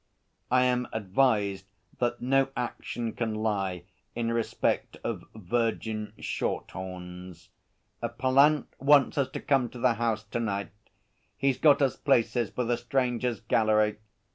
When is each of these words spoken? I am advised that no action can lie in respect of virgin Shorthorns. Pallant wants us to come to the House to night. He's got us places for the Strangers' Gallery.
I 0.49 0.63
am 0.65 0.87
advised 0.93 1.67
that 1.99 2.23
no 2.23 2.47
action 2.57 3.13
can 3.13 3.35
lie 3.35 3.83
in 4.15 4.31
respect 4.33 4.97
of 5.03 5.25
virgin 5.35 6.13
Shorthorns. 6.17 7.49
Pallant 8.17 8.67
wants 8.79 9.19
us 9.19 9.29
to 9.29 9.39
come 9.39 9.69
to 9.69 9.77
the 9.77 9.93
House 10.01 10.23
to 10.23 10.39
night. 10.39 10.71
He's 11.37 11.59
got 11.59 11.83
us 11.83 11.97
places 11.97 12.49
for 12.49 12.63
the 12.63 12.77
Strangers' 12.77 13.41
Gallery. 13.41 13.97